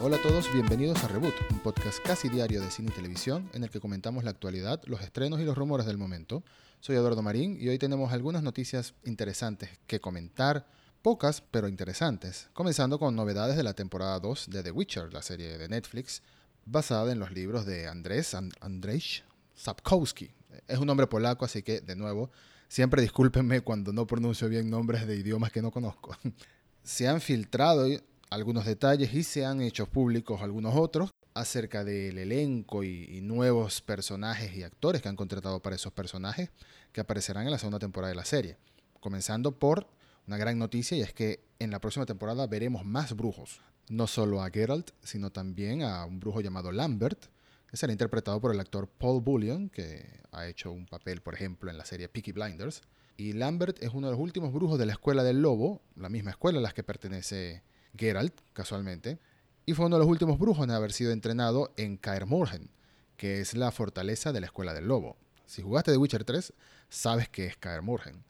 Hola 0.00 0.16
a 0.16 0.22
todos, 0.22 0.52
bienvenidos 0.52 1.02
a 1.02 1.08
Reboot, 1.08 1.34
un 1.50 1.58
podcast 1.58 1.98
casi 2.04 2.28
diario 2.28 2.62
de 2.62 2.70
cine 2.70 2.90
y 2.92 2.94
televisión 2.94 3.50
en 3.52 3.64
el 3.64 3.70
que 3.70 3.80
comentamos 3.80 4.22
la 4.22 4.30
actualidad, 4.30 4.80
los 4.84 5.00
estrenos 5.00 5.40
y 5.40 5.44
los 5.44 5.58
rumores 5.58 5.86
del 5.86 5.98
momento. 5.98 6.44
Soy 6.78 6.94
Eduardo 6.94 7.20
Marín 7.20 7.58
y 7.60 7.68
hoy 7.68 7.78
tenemos 7.78 8.12
algunas 8.12 8.44
noticias 8.44 8.94
interesantes 9.04 9.70
que 9.88 9.98
comentar, 9.98 10.68
pocas 11.02 11.40
pero 11.40 11.66
interesantes, 11.66 12.48
comenzando 12.52 13.00
con 13.00 13.16
novedades 13.16 13.56
de 13.56 13.64
la 13.64 13.74
temporada 13.74 14.20
2 14.20 14.50
de 14.50 14.62
The 14.62 14.70
Witcher, 14.70 15.12
la 15.12 15.20
serie 15.20 15.58
de 15.58 15.68
Netflix, 15.68 16.22
basada 16.64 17.10
en 17.10 17.18
los 17.18 17.32
libros 17.32 17.66
de 17.66 17.88
Andrés 17.88 18.34
Andrzej 18.34 19.24
Sapkowski. 19.56 20.30
Es 20.68 20.78
un 20.78 20.86
nombre 20.86 21.08
polaco, 21.08 21.44
así 21.44 21.64
que 21.64 21.80
de 21.80 21.96
nuevo, 21.96 22.30
siempre 22.68 23.02
discúlpenme 23.02 23.62
cuando 23.62 23.92
no 23.92 24.06
pronuncio 24.06 24.48
bien 24.48 24.70
nombres 24.70 25.08
de 25.08 25.16
idiomas 25.16 25.50
que 25.50 25.60
no 25.60 25.72
conozco. 25.72 26.16
Se 26.84 27.08
han 27.08 27.20
filtrado 27.20 27.88
algunos 28.30 28.66
detalles 28.66 29.14
y 29.14 29.22
se 29.22 29.44
han 29.44 29.60
hecho 29.60 29.86
públicos 29.86 30.42
algunos 30.42 30.74
otros 30.76 31.10
acerca 31.34 31.84
del 31.84 32.18
elenco 32.18 32.84
y, 32.84 33.20
nuevos 33.22 33.80
personajes 33.80 34.54
y 34.56 34.62
actores 34.62 35.02
que 35.02 35.08
han 35.08 35.16
contratado 35.16 35.60
para 35.60 35.76
esos 35.76 35.92
personajes 35.92 36.50
que 36.92 37.00
aparecerán 37.00 37.44
en 37.44 37.52
la 37.52 37.58
segunda 37.58 37.78
temporada 37.78 38.10
de 38.10 38.16
la 38.16 38.24
serie. 38.24 38.56
Comenzando 39.00 39.52
por 39.52 39.86
una 40.26 40.36
gran 40.36 40.58
noticia 40.58 40.96
y 40.96 41.02
es 41.02 41.12
que 41.12 41.40
en 41.58 41.70
la 41.70 41.80
próxima 41.80 42.06
temporada 42.06 42.46
veremos 42.46 42.84
más 42.84 43.14
brujos. 43.14 43.60
No 43.88 44.06
solo 44.06 44.42
a 44.42 44.50
Geralt, 44.50 44.90
sino 45.02 45.30
también 45.30 45.82
a 45.82 46.04
un 46.04 46.20
brujo 46.20 46.40
llamado 46.40 46.72
Lambert, 46.72 47.26
que 47.68 47.76
será 47.76 47.92
interpretado 47.92 48.40
por 48.40 48.52
el 48.52 48.60
actor 48.60 48.88
Paul 48.88 49.22
Bullion, 49.22 49.68
que 49.68 50.22
ha 50.32 50.46
hecho 50.46 50.72
un 50.72 50.86
papel, 50.86 51.20
por 51.20 51.34
ejemplo, 51.34 51.70
en 51.70 51.78
la 51.78 51.84
serie 51.84 52.08
Peaky 52.08 52.32
Blinders. 52.32 52.82
Y 53.16 53.32
Lambert 53.32 53.82
es 53.82 53.90
uno 53.92 54.08
de 54.08 54.12
los 54.12 54.20
últimos 54.20 54.52
brujos 54.52 54.78
de 54.78 54.86
la 54.86 54.92
Escuela 54.92 55.22
del 55.22 55.42
Lobo, 55.42 55.82
la 55.96 56.08
misma 56.08 56.30
escuela 56.30 56.58
a 56.58 56.62
la 56.62 56.72
que 56.72 56.82
pertenece 56.82 57.62
Geralt, 57.96 58.40
casualmente, 58.52 59.18
y 59.66 59.74
fue 59.74 59.86
uno 59.86 59.96
de 59.96 60.00
los 60.00 60.10
últimos 60.10 60.38
brujos 60.38 60.64
en 60.64 60.70
haber 60.70 60.92
sido 60.92 61.12
entrenado 61.12 61.72
en 61.76 61.96
Kaer 61.98 62.26
Morhen, 62.26 62.70
que 63.16 63.40
es 63.40 63.54
la 63.54 63.70
fortaleza 63.70 64.32
de 64.32 64.40
la 64.40 64.46
Escuela 64.46 64.72
del 64.72 64.88
Lobo. 64.88 65.16
Si 65.46 65.62
jugaste 65.62 65.92
The 65.92 65.98
Witcher 65.98 66.24
3, 66.24 66.52
sabes 66.88 67.28
que 67.28 67.46
es 67.46 67.56
Kaer 67.56 67.82
Morhen. 67.82 68.24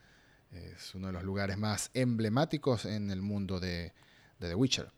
Es 0.50 0.94
uno 0.94 1.08
de 1.08 1.12
los 1.12 1.24
lugares 1.24 1.58
más 1.58 1.90
emblemáticos 1.94 2.86
en 2.86 3.10
el 3.10 3.22
mundo 3.22 3.60
de, 3.60 3.92
The 4.38 4.54
Witcher. 4.54 4.92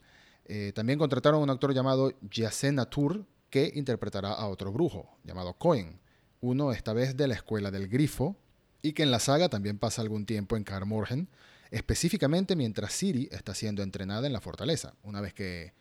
Eh, 0.47 0.73
también 0.75 0.99
contrataron 0.99 1.41
a 1.41 1.45
un 1.45 1.51
actor 1.51 1.75
llamado 1.75 2.13
Yasen 2.31 2.79
Atur, 2.79 3.27
que 3.51 3.73
interpretará 3.75 4.33
a 4.33 4.47
otro 4.47 4.73
brujo, 4.73 5.19
llamado 5.25 5.55
Cohen, 5.55 6.01
uno 6.41 6.73
esta 6.73 6.93
vez 6.93 7.17
de 7.17 7.29
la 7.29 7.35
Escuela 7.35 7.71
del 7.71 7.89
Grifo, 7.89 8.37
y 8.83 8.93
que 8.93 9.03
en 9.03 9.11
la 9.11 9.19
saga 9.19 9.49
también 9.49 9.79
pasa 9.79 10.03
algún 10.03 10.25
tiempo 10.25 10.57
en 10.57 10.65
Kaer 10.65 10.87
Morhen, 10.87 11.29
específicamente 11.71 12.57
mientras 12.57 12.93
Ciri 12.93 13.29
está 13.31 13.55
siendo 13.55 13.83
entrenada 13.83 14.27
en 14.27 14.33
la 14.33 14.41
fortaleza, 14.41 14.95
una 15.03 15.21
vez 15.21 15.35
que 15.35 15.73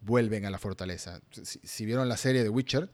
vuelven 0.00 0.44
a 0.44 0.50
la 0.50 0.58
fortaleza. 0.58 1.20
Si, 1.42 1.86
vieron 1.86 2.08
la 2.08 2.16
serie 2.16 2.42
de 2.42 2.48
Witcher, 2.48 2.90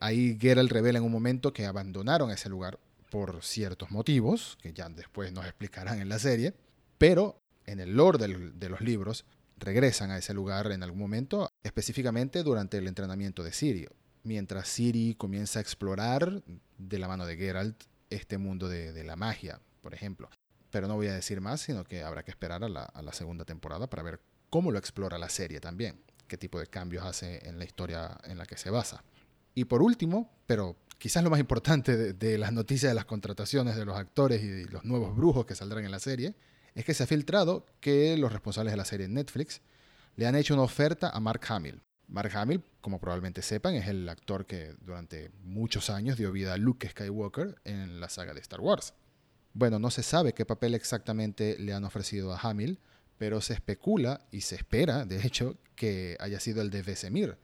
ahí 0.00 0.38
Geralt 0.40 0.70
revela 0.70 0.98
en 0.98 1.04
un 1.04 1.12
momento 1.12 1.52
que 1.52 1.66
abandonaron 1.66 2.30
ese 2.30 2.48
lugar 2.48 2.78
por 3.10 3.42
ciertos 3.42 3.90
motivos, 3.90 4.56
que 4.60 4.72
ya 4.72 4.88
después 4.88 5.32
nos 5.32 5.44
explicarán 5.44 6.00
en 6.00 6.08
la 6.08 6.18
serie, 6.18 6.54
pero 6.98 7.40
en 7.66 7.80
el 7.80 7.96
lore 7.96 8.18
de 8.18 8.68
los 8.68 8.80
libros 8.80 9.24
regresan 9.58 10.10
a 10.10 10.18
ese 10.18 10.34
lugar 10.34 10.70
en 10.72 10.82
algún 10.82 11.00
momento, 11.00 11.50
específicamente 11.62 12.42
durante 12.42 12.78
el 12.78 12.86
entrenamiento 12.86 13.42
de 13.42 13.52
Ciri, 13.52 13.88
mientras 14.22 14.68
Ciri 14.68 15.14
comienza 15.14 15.58
a 15.58 15.62
explorar 15.62 16.42
de 16.78 16.98
la 16.98 17.08
mano 17.08 17.26
de 17.26 17.36
Geralt 17.36 17.84
este 18.10 18.38
mundo 18.38 18.68
de 18.68 19.04
la 19.04 19.16
magia, 19.16 19.60
por 19.82 19.94
ejemplo 19.94 20.30
pero 20.70 20.88
no 20.88 20.94
voy 20.94 21.08
a 21.08 21.14
decir 21.14 21.40
más, 21.40 21.60
sino 21.60 21.84
que 21.84 22.02
habrá 22.02 22.22
que 22.22 22.30
esperar 22.30 22.64
a 22.64 22.68
la, 22.68 23.12
segunda 23.12 23.44
temporada 23.44 23.88
para 23.88 24.02
ver 24.02 24.20
cómo 24.50 24.70
lo 24.70 24.78
explora 24.78 25.18
la 25.18 25.28
serie 25.28 25.60
también, 25.60 26.00
qué 26.28 26.36
tipo 26.36 26.58
de 26.58 26.66
cambios 26.66 27.04
hace 27.04 27.46
en 27.48 27.58
la 27.58 27.64
historia 27.64 28.18
en 28.24 28.38
la 28.38 28.46
que 28.46 28.56
se 28.56 28.70
basa. 28.70 29.02
Y 29.54 29.64
por 29.64 29.82
último, 29.82 30.30
pero 30.46 30.76
quizás 30.98 31.22
lo 31.22 31.30
más 31.30 31.40
importante 31.40 32.12
de, 32.12 32.38
las 32.38 32.52
noticias 32.52 32.90
de 32.90 32.94
las 32.94 33.06
contrataciones 33.06 33.76
de 33.76 33.84
los 33.84 33.96
actores 33.96 34.42
y 34.42 34.64
los 34.64 34.84
nuevos 34.84 35.16
brujos 35.16 35.46
que 35.46 35.54
saldrán 35.54 35.84
en 35.84 35.90
la 35.90 35.98
serie, 35.98 36.34
es 36.74 36.84
que 36.84 36.94
se 36.94 37.04
ha 37.04 37.06
filtrado 37.06 37.64
que 37.80 38.16
los 38.18 38.32
responsables 38.32 38.72
de 38.72 38.76
la 38.76 38.84
serie 38.84 39.08
Netflix 39.08 39.62
le 40.16 40.26
han 40.26 40.34
hecho 40.34 40.54
una 40.54 40.62
oferta 40.62 41.10
a 41.10 41.20
Mark 41.20 41.40
Hamill. 41.48 41.80
Mark 42.08 42.36
Hamill, 42.36 42.62
como 42.80 43.00
probablemente 43.00 43.42
sepan, 43.42 43.74
es 43.74 43.88
el 43.88 44.08
actor 44.08 44.46
que 44.46 44.74
durante 44.80 45.30
muchos 45.42 45.90
años 45.90 46.16
dio 46.16 46.30
vida 46.32 46.52
a 46.52 46.56
Luke 46.56 46.88
Skywalker 46.88 47.56
en 47.64 48.00
la 48.00 48.08
saga 48.08 48.34
de 48.34 48.40
Star 48.40 48.60
Wars. 48.60 48.94
Bueno, 49.58 49.78
no 49.78 49.90
se 49.90 50.02
sabe 50.02 50.34
qué 50.34 50.44
papel 50.44 50.74
exactamente 50.74 51.56
le 51.58 51.72
han 51.72 51.84
ofrecido 51.84 52.30
a 52.30 52.38
Hamil, 52.38 52.78
pero 53.16 53.40
se 53.40 53.54
especula 53.54 54.20
y 54.30 54.42
se 54.42 54.54
espera, 54.54 55.06
de 55.06 55.26
hecho, 55.26 55.56
que 55.74 56.14
haya 56.20 56.40
sido 56.40 56.60
el 56.60 56.68
de 56.68 56.82
Vesemir, 56.82 57.38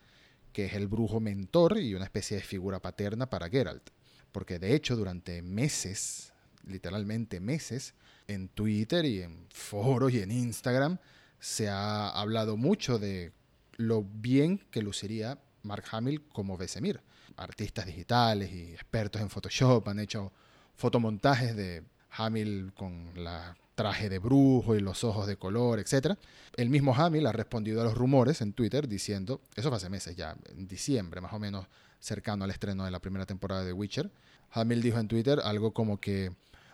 que 0.53 0.67
es 0.67 0.75
el 0.75 0.89
brujo 0.89 1.21
mentor 1.21 1.79
y 1.79 1.95
una 1.95 2.05
especie 2.05 2.37
de 2.37 2.43
figura 2.43 2.83
paterna 2.83 3.31
para 3.31 3.49
Geralt. 3.49 3.89
Porque 4.31 4.59
de 4.59 4.75
hecho, 4.75 4.95
durante 4.95 5.41
meses, 5.41 6.35
literalmente 6.67 7.41
meses, 7.41 7.95
en 8.29 8.49
Twitter 8.49 9.07
y 9.07 9.23
en 9.23 9.47
foros 9.49 10.13
y 10.13 10.21
en 10.21 10.33
Instagram, 10.33 10.99
se 11.41 11.71
ha 11.71 12.11
hablado 12.11 12.59
mucho 12.59 12.99
de 12.99 13.33
lo 13.79 14.03
bien 14.05 14.59
que 14.71 14.83
luciría 14.83 15.39
Mark 15.63 15.85
Hamill 15.93 16.29
como 16.29 16.59
Vesemir. 16.59 17.01
Artistas 17.39 17.87
digitales 17.87 18.53
y 18.53 18.75
expertos 18.75 19.23
en 19.23 19.31
Photoshop 19.31 19.89
han 19.89 19.99
hecho 19.99 20.31
fotomontajes 20.75 21.57
de 21.57 21.85
Hamill 22.17 22.73
con 22.77 23.11
la 23.17 23.57
traje 23.75 24.09
de 24.09 24.19
brujo 24.19 24.75
y 24.75 24.81
los 24.81 25.03
ojos 25.05 25.27
de 25.27 25.37
color, 25.37 25.79
etc. 25.79 26.17
El 26.57 26.69
mismo 26.69 26.95
Hamill 26.95 27.27
ha 27.27 27.33
respondido 27.33 27.81
a 27.81 27.85
los 27.85 27.95
rumores 27.95 28.41
en 28.41 28.53
Twitter 28.53 28.87
diciendo, 28.87 29.41
eso 29.57 29.69
fue 29.69 29.79
hace 29.79 29.89
meses 29.89 30.15
ya, 30.17 30.37
en 30.49 30.69
diciembre 30.69 31.21
más 31.21 31.33
o 31.33 31.39
menos, 31.39 31.67
cercano 31.99 32.45
al 32.45 32.51
estreno 32.51 32.85
de 32.85 32.91
la 32.91 33.01
primera 33.01 33.27
temporada 33.27 33.65
de 33.65 33.73
Witcher. 33.73 34.11
Hamill 34.51 34.83
dijo 34.83 34.99
en 34.99 35.09
Twitter 35.09 35.41
algo 35.43 35.73
como 35.73 36.01
que, 36.01 36.33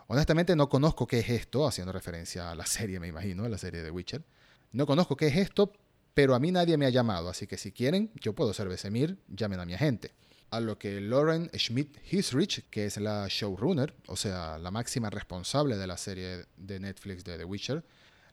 honestamente 0.09 0.57
no 0.57 0.69
conozco 0.69 1.07
qué 1.07 1.21
es 1.21 1.29
esto, 1.29 1.67
haciendo 1.67 1.93
referencia 1.93 2.51
a 2.51 2.55
la 2.55 2.67
serie, 2.67 2.99
me 2.99 3.09
imagino, 3.09 3.45
a 3.45 3.49
la 3.49 3.59
serie 3.59 3.83
de 3.83 3.91
Witcher. 3.91 4.25
No 4.73 4.87
conozco 4.87 5.17
qué 5.17 5.29
es 5.29 5.37
esto, 5.37 5.73
pero 6.15 6.35
a 6.35 6.41
mí 6.41 6.51
nadie 6.51 6.77
me 6.77 6.87
ha 6.87 6.91
llamado, 6.91 7.29
así 7.29 7.47
que 7.47 7.57
si 7.57 7.71
quieren, 7.71 8.11
yo 8.21 8.35
puedo 8.35 8.53
ser 8.53 8.69
Besemir, 8.69 9.19
llamen 9.29 9.61
a 9.61 9.65
mi 9.65 9.75
agente 9.75 10.13
a 10.51 10.61
lo 10.61 10.79
que 10.79 11.01
Lauren 11.01 11.51
Schmidt 11.55 11.99
Hisrich, 12.11 12.65
que 12.71 12.87
es 12.87 12.97
la 12.97 13.27
showrunner, 13.29 13.95
o 14.07 14.17
sea, 14.17 14.59
la 14.59 14.71
máxima 14.71 15.11
responsable 15.11 15.77
de 15.77 15.87
la 15.87 15.97
serie 15.97 16.47
de 16.57 16.81
Netflix 16.81 17.25
de 17.25 17.37
The 17.37 17.45
Witcher, 17.45 17.85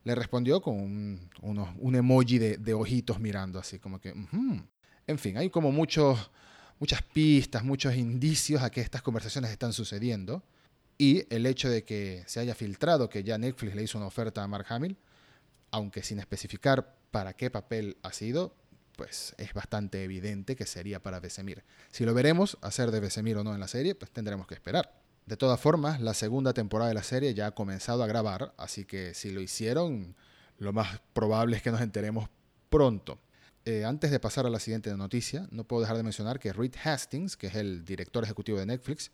le 0.04 0.14
respondió 0.14 0.60
con 0.60 0.76
un, 1.42 1.94
emoji 1.94 2.38
de, 2.38 2.74
ojitos 2.74 3.18
mirando 3.18 3.58
así, 3.58 3.78
como 3.78 4.00
que... 4.00 4.14
En 5.08 5.18
fin, 5.18 5.36
hay 5.36 5.50
como 5.50 5.70
muchos, 5.70 6.30
muchas 6.78 7.02
pistas, 7.02 7.64
muchos 7.64 7.94
indicios 7.94 8.62
a 8.62 8.70
que 8.70 8.80
estas 8.80 9.02
conversaciones 9.02 9.50
están 9.50 9.72
sucediendo. 9.72 10.42
Y 10.98 11.32
el 11.34 11.46
hecho 11.46 11.68
de 11.68 11.84
que 11.84 12.24
se 12.26 12.40
haya 12.40 12.54
filtrado 12.54 13.08
que 13.08 13.22
ya 13.22 13.38
Netflix 13.38 13.74
le 13.74 13.82
hizo 13.82 13.98
una 13.98 14.06
oferta 14.06 14.42
a 14.42 14.48
Mark 14.48 14.66
Hamill, 14.68 14.96
aunque 15.70 16.02
sin 16.02 16.18
especificar 16.18 16.96
para 17.10 17.34
qué 17.34 17.50
papel 17.50 17.96
ha 18.02 18.12
sido, 18.12 18.54
pues 18.96 19.34
es 19.38 19.54
bastante 19.54 20.02
evidente 20.02 20.56
que 20.56 20.66
sería 20.66 21.02
para 21.02 21.20
Vesemir. 21.20 21.62
Si 21.90 22.04
lo 22.04 22.14
veremos 22.14 22.58
hacer 22.62 22.90
de 22.90 23.00
Vesemir 23.00 23.36
o 23.36 23.44
no 23.44 23.54
en 23.54 23.60
la 23.60 23.68
serie, 23.68 23.94
pues 23.94 24.10
tendremos 24.10 24.46
que 24.46 24.54
esperar. 24.54 24.92
De 25.26 25.36
todas 25.36 25.60
formas, 25.60 26.00
la 26.00 26.14
segunda 26.14 26.54
temporada 26.54 26.88
de 26.88 26.94
la 26.94 27.02
serie 27.02 27.34
ya 27.34 27.48
ha 27.48 27.54
comenzado 27.54 28.02
a 28.02 28.06
grabar, 28.06 28.54
así 28.56 28.84
que 28.84 29.12
si 29.12 29.30
lo 29.30 29.40
hicieron, 29.40 30.14
lo 30.58 30.72
más 30.72 31.00
probable 31.12 31.56
es 31.56 31.62
que 31.62 31.70
nos 31.70 31.80
enteremos 31.80 32.28
pronto. 32.70 33.18
Eh, 33.64 33.84
antes 33.84 34.12
de 34.12 34.20
pasar 34.20 34.46
a 34.46 34.50
la 34.50 34.60
siguiente 34.60 34.96
noticia, 34.96 35.48
no 35.50 35.64
puedo 35.64 35.82
dejar 35.82 35.96
de 35.96 36.04
mencionar 36.04 36.38
que 36.38 36.52
Reed 36.52 36.74
Hastings, 36.84 37.36
que 37.36 37.48
es 37.48 37.56
el 37.56 37.84
director 37.84 38.22
ejecutivo 38.22 38.58
de 38.58 38.66
Netflix, 38.66 39.10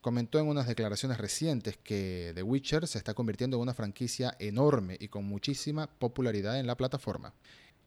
comentó 0.00 0.38
en 0.38 0.46
unas 0.46 0.68
declaraciones 0.68 1.18
recientes 1.18 1.76
que 1.76 2.30
The 2.36 2.44
Witcher 2.44 2.86
se 2.86 2.98
está 2.98 3.14
convirtiendo 3.14 3.56
en 3.56 3.62
una 3.62 3.74
franquicia 3.74 4.36
enorme 4.38 4.96
y 5.00 5.08
con 5.08 5.24
muchísima 5.24 5.88
popularidad 5.88 6.60
en 6.60 6.68
la 6.68 6.76
plataforma. 6.76 7.34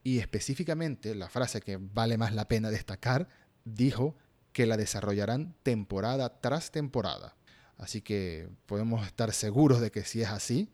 Y 0.03 0.19
específicamente, 0.19 1.15
la 1.15 1.29
frase 1.29 1.61
que 1.61 1.77
vale 1.77 2.17
más 2.17 2.33
la 2.33 2.47
pena 2.47 2.69
destacar, 2.69 3.27
dijo 3.65 4.15
que 4.53 4.65
la 4.65 4.77
desarrollarán 4.77 5.55
temporada 5.63 6.39
tras 6.41 6.71
temporada. 6.71 7.35
Así 7.77 8.01
que 8.01 8.49
podemos 8.65 9.05
estar 9.05 9.31
seguros 9.33 9.79
de 9.79 9.91
que 9.91 10.03
si 10.03 10.21
es 10.21 10.29
así, 10.29 10.69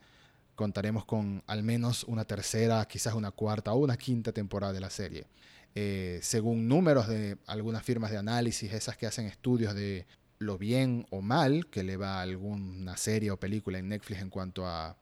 contaremos 0.55 1.05
con 1.05 1.43
al 1.47 1.63
menos 1.63 2.03
una 2.05 2.25
tercera, 2.25 2.85
quizás 2.85 3.13
una 3.13 3.31
cuarta 3.31 3.73
o 3.73 3.77
una 3.77 3.97
quinta 3.97 4.31
temporada 4.31 4.73
de 4.73 4.79
la 4.79 4.89
serie. 4.89 5.27
Eh, 5.75 6.19
según 6.21 6.67
números 6.67 7.07
de 7.07 7.37
algunas 7.45 7.83
firmas 7.83 8.09
de 8.09 8.17
análisis, 8.17 8.71
esas 8.73 8.97
que 8.97 9.05
hacen 9.05 9.25
estudios 9.25 9.75
de 9.75 10.07
lo 10.39 10.57
bien 10.57 11.05
o 11.11 11.21
mal 11.21 11.67
que 11.67 11.83
le 11.83 11.97
va 11.97 12.19
a 12.19 12.21
alguna 12.21 12.97
serie 12.97 13.31
o 13.31 13.39
película 13.39 13.77
en 13.77 13.89
Netflix 13.89 14.21
en 14.21 14.29
cuanto 14.29 14.67
a 14.67 14.97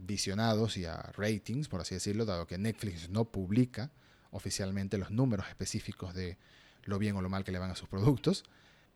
visionados 0.00 0.76
y 0.76 0.84
a 0.84 0.96
ratings, 1.16 1.68
por 1.68 1.80
así 1.80 1.94
decirlo, 1.94 2.24
dado 2.24 2.46
que 2.46 2.58
Netflix 2.58 3.08
no 3.08 3.24
publica 3.26 3.90
oficialmente 4.30 4.98
los 4.98 5.10
números 5.10 5.46
específicos 5.48 6.14
de 6.14 6.38
lo 6.84 6.98
bien 6.98 7.16
o 7.16 7.22
lo 7.22 7.28
mal 7.28 7.44
que 7.44 7.52
le 7.52 7.58
van 7.58 7.70
a 7.70 7.76
sus 7.76 7.88
productos. 7.88 8.44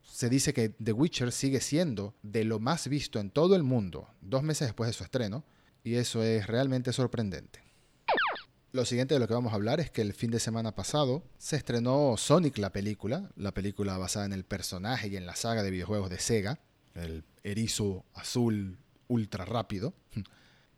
Se 0.02 0.28
dice 0.28 0.52
que 0.52 0.70
The 0.70 0.92
Witcher 0.92 1.32
sigue 1.32 1.60
siendo 1.60 2.14
de 2.22 2.44
lo 2.44 2.58
más 2.60 2.88
visto 2.88 3.18
en 3.18 3.30
todo 3.30 3.56
el 3.56 3.62
mundo 3.62 4.08
dos 4.20 4.42
meses 4.42 4.68
después 4.68 4.88
de 4.88 4.94
su 4.94 5.04
estreno, 5.04 5.44
y 5.82 5.96
eso 5.96 6.22
es 6.22 6.46
realmente 6.46 6.92
sorprendente. 6.92 7.62
Lo 8.72 8.84
siguiente 8.84 9.14
de 9.14 9.20
lo 9.20 9.28
que 9.28 9.34
vamos 9.34 9.52
a 9.52 9.56
hablar 9.56 9.78
es 9.78 9.90
que 9.90 10.02
el 10.02 10.14
fin 10.14 10.32
de 10.32 10.40
semana 10.40 10.74
pasado 10.74 11.22
se 11.38 11.54
estrenó 11.54 12.16
Sonic 12.16 12.58
la 12.58 12.72
película, 12.72 13.30
la 13.36 13.54
película 13.54 13.96
basada 13.98 14.26
en 14.26 14.32
el 14.32 14.44
personaje 14.44 15.08
y 15.08 15.16
en 15.16 15.26
la 15.26 15.36
saga 15.36 15.62
de 15.62 15.70
videojuegos 15.70 16.10
de 16.10 16.18
Sega, 16.18 16.58
el 16.94 17.22
erizo 17.44 18.04
azul 18.14 18.78
ultra 19.06 19.44
rápido, 19.44 19.94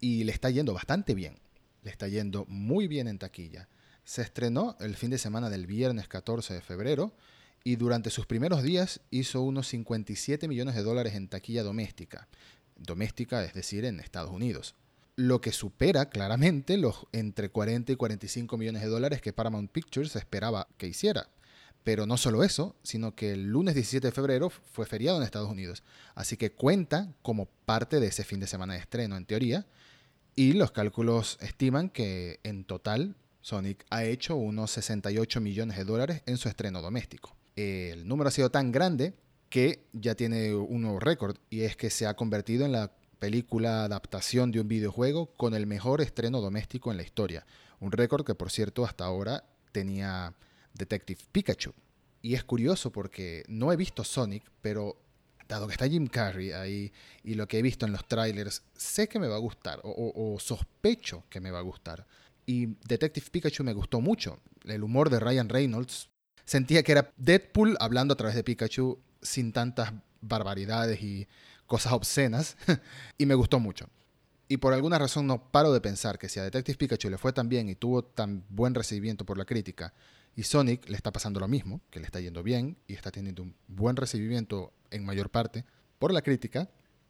y 0.00 0.24
le 0.24 0.32
está 0.32 0.50
yendo 0.50 0.74
bastante 0.74 1.14
bien, 1.14 1.38
le 1.82 1.90
está 1.90 2.08
yendo 2.08 2.44
muy 2.48 2.88
bien 2.88 3.08
en 3.08 3.18
taquilla. 3.18 3.68
Se 4.04 4.22
estrenó 4.22 4.76
el 4.80 4.96
fin 4.96 5.10
de 5.10 5.18
semana 5.18 5.50
del 5.50 5.66
viernes 5.66 6.08
14 6.08 6.54
de 6.54 6.60
febrero 6.60 7.12
y 7.64 7.76
durante 7.76 8.10
sus 8.10 8.26
primeros 8.26 8.62
días 8.62 9.00
hizo 9.10 9.42
unos 9.42 9.68
57 9.68 10.46
millones 10.48 10.74
de 10.74 10.82
dólares 10.82 11.14
en 11.14 11.28
taquilla 11.28 11.62
doméstica, 11.62 12.28
doméstica 12.76 13.42
es 13.44 13.54
decir 13.54 13.84
en 13.84 14.00
Estados 14.00 14.30
Unidos 14.30 14.74
lo 15.16 15.40
que 15.40 15.50
supera 15.50 16.10
claramente 16.10 16.76
los 16.76 17.06
entre 17.12 17.48
40 17.48 17.92
y 17.92 17.96
45 17.96 18.58
millones 18.58 18.82
de 18.82 18.88
dólares 18.88 19.22
que 19.22 19.32
Paramount 19.32 19.72
Pictures 19.72 20.14
esperaba 20.14 20.68
que 20.76 20.86
hiciera. 20.86 21.30
Pero 21.86 22.04
no 22.04 22.16
solo 22.16 22.42
eso, 22.42 22.74
sino 22.82 23.14
que 23.14 23.30
el 23.30 23.44
lunes 23.44 23.76
17 23.76 24.08
de 24.08 24.12
febrero 24.12 24.50
fue 24.50 24.86
feriado 24.86 25.18
en 25.18 25.22
Estados 25.22 25.48
Unidos, 25.48 25.84
así 26.16 26.36
que 26.36 26.50
cuenta 26.50 27.14
como 27.22 27.46
parte 27.64 28.00
de 28.00 28.08
ese 28.08 28.24
fin 28.24 28.40
de 28.40 28.48
semana 28.48 28.74
de 28.74 28.80
estreno 28.80 29.16
en 29.16 29.24
teoría, 29.24 29.68
y 30.34 30.54
los 30.54 30.72
cálculos 30.72 31.38
estiman 31.40 31.88
que 31.88 32.40
en 32.42 32.64
total 32.64 33.14
Sonic 33.40 33.86
ha 33.88 34.02
hecho 34.02 34.34
unos 34.34 34.72
68 34.72 35.40
millones 35.40 35.76
de 35.76 35.84
dólares 35.84 36.22
en 36.26 36.38
su 36.38 36.48
estreno 36.48 36.82
doméstico. 36.82 37.36
El 37.54 38.08
número 38.08 38.26
ha 38.26 38.32
sido 38.32 38.50
tan 38.50 38.72
grande 38.72 39.14
que 39.48 39.84
ya 39.92 40.16
tiene 40.16 40.56
un 40.56 40.82
nuevo 40.82 40.98
récord 40.98 41.36
y 41.50 41.60
es 41.60 41.76
que 41.76 41.90
se 41.90 42.08
ha 42.08 42.14
convertido 42.14 42.66
en 42.66 42.72
la 42.72 42.90
película 43.20 43.84
adaptación 43.84 44.50
de 44.50 44.60
un 44.60 44.66
videojuego 44.66 45.26
con 45.36 45.54
el 45.54 45.68
mejor 45.68 46.00
estreno 46.00 46.40
doméstico 46.40 46.90
en 46.90 46.96
la 46.96 47.04
historia. 47.04 47.46
Un 47.78 47.92
récord 47.92 48.26
que, 48.26 48.34
por 48.34 48.50
cierto, 48.50 48.84
hasta 48.84 49.04
ahora 49.04 49.44
tenía 49.70 50.34
Detective 50.76 51.20
Pikachu. 51.32 51.72
Y 52.22 52.34
es 52.34 52.44
curioso 52.44 52.90
porque 52.90 53.44
no 53.48 53.72
he 53.72 53.76
visto 53.76 54.04
Sonic, 54.04 54.44
pero 54.60 54.96
dado 55.48 55.66
que 55.66 55.72
está 55.72 55.88
Jim 55.88 56.06
Carrey 56.08 56.52
ahí 56.52 56.92
y 57.22 57.34
lo 57.34 57.46
que 57.46 57.58
he 57.58 57.62
visto 57.62 57.86
en 57.86 57.92
los 57.92 58.06
trailers, 58.08 58.62
sé 58.76 59.08
que 59.08 59.18
me 59.18 59.28
va 59.28 59.36
a 59.36 59.40
gustar 59.40 59.80
o, 59.84 60.36
sospecho 60.40 61.24
que 61.28 61.40
me 61.40 61.50
va 61.50 61.60
a 61.60 61.62
gustar. 61.62 62.06
Y 62.46 62.66
Detective 62.86 63.26
Pikachu 63.30 63.64
me 63.64 63.72
gustó 63.72 64.00
mucho. 64.00 64.40
El 64.64 64.82
humor 64.82 65.10
de 65.10 65.20
Ryan 65.20 65.48
Reynolds. 65.48 66.08
Sentía 66.44 66.82
que 66.82 66.92
era 66.92 67.12
Deadpool 67.16 67.76
hablando 67.80 68.14
a 68.14 68.16
través 68.16 68.36
de 68.36 68.44
Pikachu 68.44 68.98
sin 69.20 69.52
tantas 69.52 69.92
barbaridades 70.20 71.02
y 71.02 71.26
cosas 71.66 71.92
obscenas, 71.92 72.56
y 73.18 73.26
me 73.26 73.34
gustó 73.34 73.58
mucho. 73.58 73.88
Y 74.48 74.58
por 74.58 74.72
alguna 74.72 74.98
razón 74.98 75.26
no 75.26 75.50
paro 75.50 75.72
de 75.72 75.80
pensar 75.80 76.18
que 76.18 76.28
si 76.28 76.38
a 76.38 76.44
Detective 76.44 76.78
Pikachu 76.78 77.10
le 77.10 77.18
fue 77.18 77.32
tan 77.32 77.48
bien 77.48 77.68
y 77.68 77.74
tuvo 77.74 78.04
tan 78.04 78.44
buen 78.48 78.74
recibimiento 78.74 79.24
por 79.24 79.38
la 79.38 79.44
crítica, 79.44 79.92
y 80.36 80.42
Sonic 80.42 80.88
le 80.88 80.96
está 80.96 81.10
pasando 81.12 81.40
lo 81.40 81.48
mismo, 81.48 81.80
que 81.90 81.98
le 81.98 82.04
está 82.04 82.20
yendo 82.20 82.42
bien 82.42 82.76
y 82.86 82.92
está 82.92 83.10
teniendo 83.10 83.42
un 83.42 83.56
buen 83.66 83.96
recibimiento 83.96 84.72
en 84.90 85.04
mayor 85.04 85.30
parte 85.30 85.64
por 85.98 86.12
la 86.12 86.20
crítica, 86.20 86.68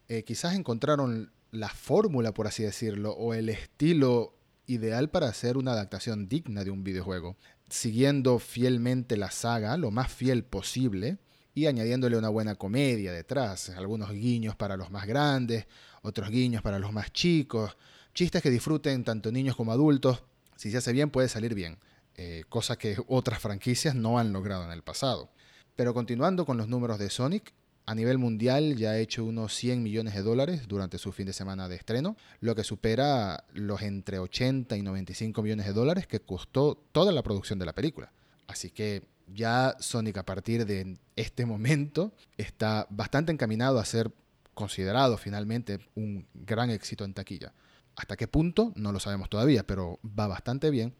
eh, 0.09 0.23
quizás 0.23 0.55
encontraron 0.55 1.33
la 1.51 1.69
fórmula, 1.69 2.33
por 2.33 2.47
así 2.47 2.63
decirlo, 2.63 3.11
o 3.13 3.35
el 3.35 3.49
estilo 3.49 4.37
ideal 4.67 5.11
para 5.11 5.29
hacer 5.29 5.57
una 5.57 5.73
adaptación 5.73 6.29
digna 6.29 6.63
de 6.63 6.71
un 6.71 6.85
videojuego, 6.85 7.37
siguiendo 7.69 8.39
fielmente 8.39 9.17
la 9.17 9.33
saga, 9.33 9.77
lo 9.77 9.91
más 9.91 10.13
fiel 10.13 10.45
posible, 10.45 11.19
y 11.53 11.67
añadiéndole 11.67 12.17
una 12.17 12.29
buena 12.29 12.55
comedia 12.55 13.13
detrás, 13.13 13.71
algunos 13.71 14.13
guiños 14.13 14.55
para 14.55 14.77
los 14.77 14.91
más 14.91 15.07
grandes, 15.07 15.67
otros 16.03 16.31
guiños 16.31 16.63
para 16.63 16.79
los 16.79 16.93
más 16.93 17.13
chicos, 17.13 17.77
chistes 18.15 18.43
que 18.43 18.51
disfruten 18.51 19.03
tanto 19.03 19.33
niños 19.33 19.57
como 19.57 19.73
adultos. 19.73 20.23
Si 20.57 20.71
se 20.71 20.77
hace 20.77 20.93
bien 20.93 21.11
puede 21.11 21.29
salir 21.29 21.55
bien, 21.55 21.79
eh, 22.17 22.45
cosa 22.49 22.77
que 22.77 22.97
otras 23.09 23.41
franquicias 23.41 23.95
no 23.95 24.19
han 24.19 24.33
logrado 24.33 24.65
en 24.65 24.71
el 24.71 24.83
pasado. 24.83 25.31
Pero 25.77 25.95
continuando 25.95 26.47
con 26.47 26.57
los 26.57 26.69
números 26.69 26.99
de 26.99 27.11
Sonic, 27.11 27.53
a 27.85 27.95
nivel 27.95 28.19
mundial 28.19 28.77
ya 28.77 28.91
ha 28.91 28.99
hecho 28.99 29.25
unos 29.25 29.55
100 29.55 29.83
millones 29.83 30.15
de 30.15 30.23
dólares 30.23 30.67
durante 30.67 30.99
su 30.99 31.13
fin 31.13 31.27
de 31.27 31.33
semana 31.33 31.69
de 31.69 31.77
estreno, 31.77 32.17
lo 32.41 32.57
que 32.57 32.65
supera 32.65 33.45
los 33.53 33.81
entre 33.83 34.19
80 34.19 34.77
y 34.77 34.83
95 34.83 35.41
millones 35.43 35.67
de 35.67 35.73
dólares 35.73 36.07
que 36.09 36.21
costó 36.21 36.75
toda 36.91 37.13
la 37.13 37.23
producción 37.23 37.61
de 37.61 37.67
la 37.67 37.75
película. 37.75 38.13
Así 38.49 38.71
que 38.71 39.05
ya 39.29 39.77
Sonic 39.79 40.19
a 40.19 40.25
partir 40.25 40.67
de 40.67 40.99
este 41.15 41.47
momento 41.47 42.13
está 42.37 42.87
bastante 42.91 43.31
encaminado 43.31 43.79
a 43.79 43.85
ser 43.85 44.11
considerado 44.55 45.17
finalmente 45.19 45.79
un 45.95 46.27
gran 46.35 46.71
éxito 46.71 47.05
en 47.05 47.15
taquilla. 47.15 47.53
¿Hasta 47.95 48.17
qué 48.17 48.27
punto? 48.27 48.73
No 48.75 48.91
lo 48.91 49.01
sabemos 49.01 49.31
todavía, 49.31 49.67
pero 49.67 50.01
va 50.03 50.27
bastante 50.27 50.71
bien. 50.71 50.95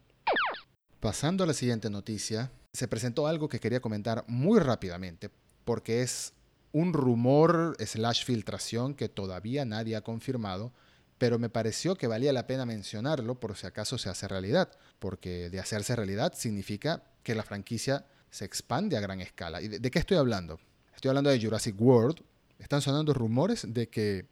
Pasando 0.99 1.43
a 1.43 1.47
la 1.47 1.53
siguiente 1.53 1.91
noticia, 1.91 2.51
se 2.73 2.87
presentó 2.87 3.27
algo 3.27 3.49
que 3.49 3.59
quería 3.59 3.81
comentar 3.81 4.25
muy 4.27 4.59
rápidamente, 4.59 5.29
porque 5.63 6.01
es 6.01 6.33
un 6.71 6.91
rumor 6.91 7.77
slash 7.79 8.25
filtración 8.25 8.95
que 8.95 9.07
todavía 9.07 9.63
nadie 9.63 9.95
ha 9.95 10.01
confirmado, 10.01 10.73
pero 11.19 11.37
me 11.37 11.49
pareció 11.49 11.95
que 11.95 12.07
valía 12.07 12.33
la 12.33 12.47
pena 12.47 12.65
mencionarlo 12.65 13.39
por 13.39 13.55
si 13.55 13.67
acaso 13.67 13.99
se 13.99 14.09
hace 14.09 14.27
realidad, 14.27 14.71
porque 14.97 15.51
de 15.51 15.59
hacerse 15.59 15.95
realidad 15.95 16.33
significa 16.35 17.03
que 17.21 17.35
la 17.35 17.43
franquicia 17.43 18.07
se 18.31 18.45
expande 18.45 18.97
a 18.97 18.99
gran 18.99 19.21
escala. 19.21 19.61
¿Y 19.61 19.67
de, 19.67 19.91
qué 19.91 19.99
estoy 19.99 20.17
hablando? 20.17 20.59
Estoy 20.95 21.09
hablando 21.09 21.29
de 21.29 21.39
Jurassic 21.39 21.79
World. 21.79 22.23
Están 22.57 22.81
sonando 22.81 23.13
rumores 23.13 23.71
de 23.71 23.87
que 23.87 24.25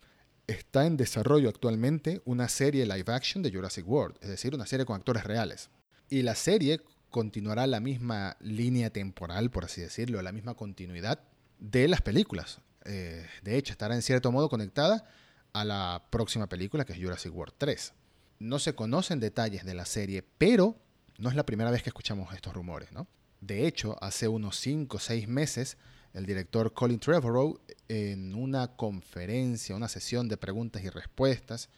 está 0.48 0.88
en 0.88 0.98
desarrollo 0.98 1.50
actualmente 1.50 2.24
una 2.26 2.50
serie 2.50 2.88
live 2.88 3.14
action 3.14 3.44
de 3.44 3.52
Jurassic 3.52 3.88
World, 3.88 4.18
es 4.22 4.30
decir, 4.30 4.56
una 4.56 4.66
serie 4.66 4.86
con 4.86 4.96
actores 4.96 5.24
reales. 5.26 5.70
Y 6.10 6.22
la 6.22 6.36
serie 6.36 6.82
continuará 7.10 7.66
la 7.68 7.80
misma 7.80 8.38
línea 8.40 8.90
temporal, 8.90 9.50
por 9.50 9.66
así 9.66 9.82
decirlo, 9.82 10.22
la 10.22 10.32
misma 10.32 10.56
continuidad 10.56 11.20
de 11.60 11.88
las 11.88 12.02
películas. 12.02 12.60
Eh, 12.84 13.26
de 13.42 13.58
hecho, 13.58 13.72
estará 13.72 13.96
en 13.96 14.02
cierto 14.02 14.32
modo 14.32 14.50
conectada 14.50 15.06
a 15.54 15.64
la 15.64 16.08
próxima 16.10 16.48
película, 16.48 16.86
que 16.86 16.94
es 16.94 17.00
Jurassic 17.00 17.34
World 17.34 17.56
3. 17.58 17.94
No 18.40 18.60
se 18.60 18.76
conocen 18.76 19.20
detalles 19.20 19.64
de 19.64 19.74
la 19.74 19.86
serie, 19.86 20.24
pero 20.38 20.78
no 21.18 21.30
es 21.30 21.36
la 21.36 21.46
primera 21.46 21.72
vez 21.72 21.82
que 21.82 21.90
escuchamos 21.90 22.34
estos 22.34 22.54
rumores, 22.54 22.92
¿no? 22.92 23.08
De 23.42 23.66
hecho, 23.66 23.98
hace 24.02 24.28
unos 24.28 24.58
5 24.60 24.98
o 24.98 25.00
6 25.00 25.28
meses, 25.28 25.78
el 26.14 26.26
director 26.26 26.74
Colin 26.74 27.00
Trevorrow, 27.00 27.60
en 27.88 28.36
una 28.36 28.76
conferencia, 28.76 29.76
una 29.76 29.88
sesión 29.88 30.28
de 30.28 30.38
preguntas 30.38 30.84
y 30.84 30.90
respuestas, 30.90 31.70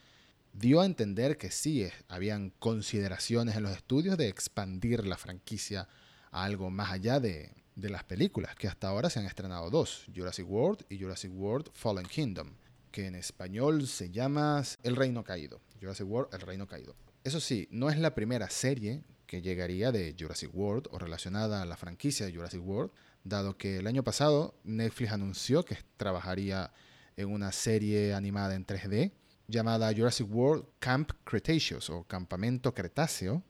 dio 0.59 0.81
a 0.81 0.85
entender 0.85 1.37
que 1.37 1.51
sí 1.51 1.87
habían 2.07 2.49
consideraciones 2.49 3.55
en 3.55 3.63
los 3.63 3.73
estudios 3.73 4.17
de 4.17 4.27
expandir 4.27 5.05
la 5.05 5.17
franquicia 5.17 5.87
a 6.31 6.43
algo 6.43 6.71
más 6.71 6.91
allá 6.91 7.19
de, 7.19 7.51
de 7.75 7.89
las 7.89 8.03
películas, 8.03 8.55
que 8.55 8.67
hasta 8.67 8.87
ahora 8.87 9.09
se 9.09 9.19
han 9.19 9.25
estrenado 9.25 9.69
dos, 9.69 10.05
Jurassic 10.15 10.49
World 10.49 10.83
y 10.89 10.99
Jurassic 10.99 11.31
World 11.33 11.69
Fallen 11.73 12.07
Kingdom, 12.07 12.53
que 12.91 13.05
en 13.05 13.15
español 13.15 13.87
se 13.87 14.09
llama 14.09 14.63
El 14.81 14.95
Reino 14.95 15.23
Caído. 15.23 15.61
Jurassic 15.79 16.07
World, 16.07 16.33
El 16.33 16.41
Reino 16.41 16.65
Caído. 16.65 16.95
Eso 17.23 17.39
sí, 17.39 17.67
no 17.69 17.91
es 17.91 17.99
la 17.99 18.15
primera 18.15 18.49
serie 18.49 19.03
que 19.27 19.43
llegaría 19.43 19.91
de 19.91 20.15
Jurassic 20.17 20.49
World 20.55 20.87
o 20.89 20.97
relacionada 20.97 21.61
a 21.61 21.65
la 21.65 21.77
franquicia 21.77 22.25
de 22.25 22.33
Jurassic 22.33 22.65
World, 22.65 22.91
dado 23.23 23.57
que 23.57 23.77
el 23.77 23.85
año 23.85 24.03
pasado 24.03 24.55
Netflix 24.63 25.11
anunció 25.11 25.63
que 25.63 25.77
trabajaría 25.97 26.71
en 27.15 27.29
una 27.29 27.51
serie 27.51 28.15
animada 28.15 28.55
en 28.55 28.65
3D 28.65 29.11
llamada 29.47 29.93
Jurassic 29.93 30.27
World 30.29 30.65
Camp 30.79 31.11
Cretaceous 31.23 31.89
o 31.89 32.03
Campamento 32.03 32.73
Cretáceo, 32.73 33.43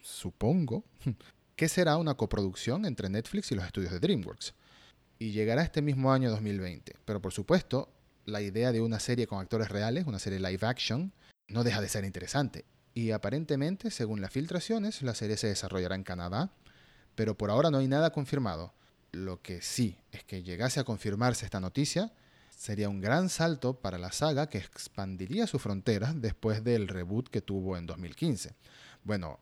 supongo, 0.00 0.84
que 1.56 1.68
será 1.68 1.96
una 1.96 2.14
coproducción 2.14 2.84
entre 2.86 3.08
Netflix 3.08 3.52
y 3.52 3.54
los 3.54 3.64
estudios 3.64 3.92
de 3.92 4.00
DreamWorks. 4.00 4.54
Y 5.18 5.30
llegará 5.30 5.62
este 5.62 5.82
mismo 5.82 6.12
año 6.12 6.30
2020. 6.30 6.96
Pero 7.04 7.20
por 7.20 7.32
supuesto, 7.32 7.92
la 8.24 8.40
idea 8.40 8.72
de 8.72 8.80
una 8.80 8.98
serie 8.98 9.26
con 9.26 9.40
actores 9.40 9.68
reales, 9.68 10.06
una 10.06 10.18
serie 10.18 10.40
live 10.40 10.66
action, 10.66 11.12
no 11.48 11.64
deja 11.64 11.80
de 11.80 11.88
ser 11.88 12.04
interesante 12.04 12.64
y 12.94 13.10
aparentemente, 13.12 13.90
según 13.90 14.20
las 14.20 14.32
filtraciones, 14.32 15.02
la 15.02 15.14
serie 15.14 15.36
se 15.36 15.46
desarrollará 15.46 15.94
en 15.94 16.04
Canadá, 16.04 16.52
pero 17.14 17.36
por 17.36 17.50
ahora 17.50 17.70
no 17.70 17.78
hay 17.78 17.88
nada 17.88 18.12
confirmado. 18.12 18.74
Lo 19.12 19.40
que 19.42 19.62
sí 19.62 19.98
es 20.10 20.24
que 20.24 20.42
llegase 20.42 20.80
a 20.80 20.84
confirmarse 20.84 21.44
esta 21.44 21.60
noticia, 21.60 22.12
sería 22.62 22.88
un 22.88 23.00
gran 23.00 23.28
salto 23.28 23.80
para 23.80 23.98
la 23.98 24.12
saga 24.12 24.48
que 24.48 24.58
expandiría 24.58 25.48
su 25.48 25.58
frontera 25.58 26.12
después 26.14 26.62
del 26.62 26.86
reboot 26.86 27.28
que 27.28 27.40
tuvo 27.40 27.76
en 27.76 27.86
2015. 27.86 28.54
Bueno, 29.02 29.40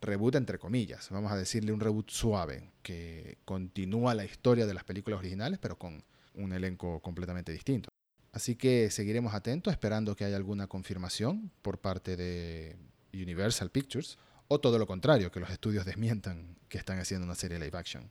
reboot 0.00 0.36
entre 0.36 0.58
comillas, 0.58 1.10
vamos 1.10 1.30
a 1.32 1.36
decirle 1.36 1.74
un 1.74 1.80
reboot 1.80 2.08
suave, 2.08 2.72
que 2.82 3.36
continúa 3.44 4.14
la 4.14 4.24
historia 4.24 4.64
de 4.64 4.72
las 4.72 4.84
películas 4.84 5.20
originales, 5.20 5.58
pero 5.60 5.78
con 5.78 6.02
un 6.32 6.52
elenco 6.54 7.00
completamente 7.00 7.52
distinto. 7.52 7.90
Así 8.32 8.56
que 8.56 8.90
seguiremos 8.90 9.34
atentos, 9.34 9.70
esperando 9.70 10.16
que 10.16 10.24
haya 10.24 10.36
alguna 10.36 10.66
confirmación 10.66 11.52
por 11.60 11.78
parte 11.78 12.16
de 12.16 12.78
Universal 13.12 13.68
Pictures, 13.68 14.16
o 14.48 14.60
todo 14.60 14.78
lo 14.78 14.86
contrario, 14.86 15.30
que 15.30 15.40
los 15.40 15.50
estudios 15.50 15.84
desmientan 15.84 16.56
que 16.70 16.78
están 16.78 16.98
haciendo 16.98 17.26
una 17.26 17.34
serie 17.34 17.58
live 17.58 17.76
action. 17.76 18.10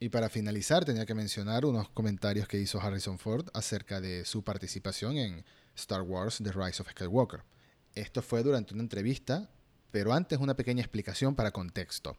Y 0.00 0.08
para 0.08 0.28
finalizar, 0.28 0.84
tenía 0.84 1.06
que 1.06 1.14
mencionar 1.14 1.64
unos 1.64 1.88
comentarios 1.88 2.48
que 2.48 2.58
hizo 2.58 2.80
Harrison 2.80 3.18
Ford 3.18 3.48
acerca 3.54 4.00
de 4.00 4.24
su 4.24 4.42
participación 4.42 5.16
en 5.16 5.44
Star 5.76 6.02
Wars 6.02 6.40
The 6.42 6.52
Rise 6.52 6.82
of 6.82 6.90
Skywalker. 6.90 7.42
Esto 7.94 8.20
fue 8.20 8.42
durante 8.42 8.74
una 8.74 8.82
entrevista 8.82 9.50
Pero 9.90 10.12
antes 10.12 10.40
una 10.40 10.56
pequeña 10.56 10.82
explicación 10.82 11.36
para 11.36 11.52
contexto. 11.52 12.16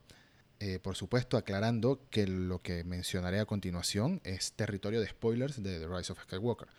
Eh, 0.62 0.79
por 0.79 0.96
supuesto, 0.96 1.36
aclarando 1.36 2.08
que 2.10 2.25
lo 2.25 2.62
que 2.62 2.86
mencionaré 2.86 3.41
a 3.41 3.46
continuación 3.46 4.22
es 4.24 4.53
territorio 4.53 5.01
de 5.01 5.10
spoilers 5.10 5.62
de 5.62 5.79
The 5.79 5.88
Rise 5.88 6.13
of 6.13 6.22
Skywalker. 6.24 6.70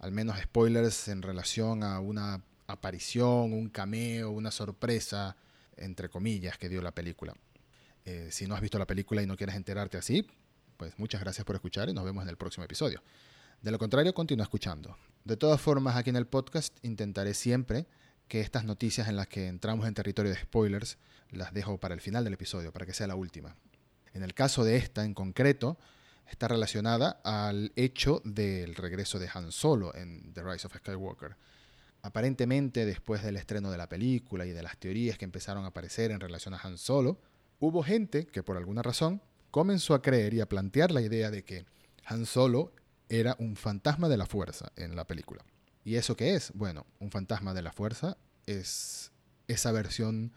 Al 0.00 0.10
menos 0.10 0.40
spoilers 0.40 1.06
en 1.06 1.22
relación 1.22 1.84
a 1.84 2.00
una 2.00 2.42
aparición, 2.66 3.52
un 3.52 3.68
cameo, 3.68 4.32
una 4.32 4.50
sorpresa, 4.50 5.36
entre 5.76 6.08
comillas, 6.08 6.58
que 6.58 6.68
dio 6.68 6.82
la 6.82 6.90
película. 6.90 7.32
Eh, 8.04 8.30
si 8.32 8.48
no 8.48 8.56
has 8.56 8.60
visto 8.60 8.78
la 8.78 8.88
película 8.88 9.22
y 9.22 9.26
no 9.26 9.36
quieres 9.36 9.54
enterarte 9.54 9.98
así, 9.98 10.26
pues 10.80 10.98
muchas 10.98 11.20
gracias 11.20 11.44
por 11.44 11.56
escuchar 11.56 11.90
y 11.90 11.92
nos 11.92 12.06
vemos 12.06 12.22
en 12.22 12.30
el 12.30 12.38
próximo 12.38 12.64
episodio. 12.64 13.02
De 13.60 13.70
lo 13.70 13.78
contrario, 13.78 14.14
continúa 14.14 14.44
escuchando. 14.44 14.96
De 15.24 15.36
todas 15.36 15.60
formas, 15.60 15.94
aquí 15.94 16.08
en 16.08 16.16
el 16.16 16.26
podcast 16.26 16.74
intentaré 16.82 17.34
siempre 17.34 17.86
que 18.28 18.40
estas 18.40 18.64
noticias 18.64 19.06
en 19.06 19.16
las 19.16 19.28
que 19.28 19.46
entramos 19.46 19.86
en 19.86 19.92
territorio 19.92 20.32
de 20.32 20.38
spoilers 20.38 20.96
las 21.32 21.52
dejo 21.52 21.76
para 21.76 21.92
el 21.92 22.00
final 22.00 22.24
del 22.24 22.32
episodio, 22.32 22.72
para 22.72 22.86
que 22.86 22.94
sea 22.94 23.06
la 23.06 23.14
última. 23.14 23.56
En 24.14 24.22
el 24.22 24.32
caso 24.32 24.64
de 24.64 24.76
esta 24.76 25.04
en 25.04 25.12
concreto, 25.12 25.76
está 26.26 26.48
relacionada 26.48 27.20
al 27.24 27.72
hecho 27.76 28.22
del 28.24 28.74
regreso 28.74 29.18
de 29.18 29.28
Han 29.34 29.52
Solo 29.52 29.94
en 29.94 30.32
The 30.32 30.42
Rise 30.42 30.66
of 30.66 30.74
Skywalker. 30.78 31.36
Aparentemente, 32.00 32.86
después 32.86 33.22
del 33.22 33.36
estreno 33.36 33.70
de 33.70 33.76
la 33.76 33.90
película 33.90 34.46
y 34.46 34.52
de 34.52 34.62
las 34.62 34.78
teorías 34.78 35.18
que 35.18 35.26
empezaron 35.26 35.64
a 35.64 35.68
aparecer 35.68 36.10
en 36.10 36.20
relación 36.20 36.54
a 36.54 36.60
Han 36.62 36.78
Solo, 36.78 37.20
hubo 37.58 37.82
gente 37.82 38.26
que 38.26 38.42
por 38.42 38.56
alguna 38.56 38.80
razón 38.80 39.20
comenzó 39.50 39.94
a 39.94 40.02
creer 40.02 40.34
y 40.34 40.40
a 40.40 40.48
plantear 40.48 40.90
la 40.90 41.00
idea 41.00 41.30
de 41.30 41.44
que 41.44 41.64
Han 42.04 42.26
Solo 42.26 42.72
era 43.08 43.36
un 43.38 43.56
fantasma 43.56 44.08
de 44.08 44.16
la 44.16 44.26
fuerza 44.26 44.72
en 44.76 44.96
la 44.96 45.06
película. 45.06 45.44
¿Y 45.84 45.96
eso 45.96 46.16
qué 46.16 46.34
es? 46.34 46.52
Bueno, 46.54 46.86
un 47.00 47.10
fantasma 47.10 47.54
de 47.54 47.62
la 47.62 47.72
fuerza 47.72 48.16
es 48.46 49.10
esa 49.48 49.72
versión 49.72 50.32